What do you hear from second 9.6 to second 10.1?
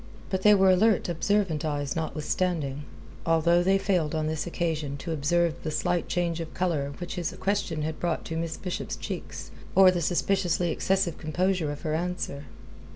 or the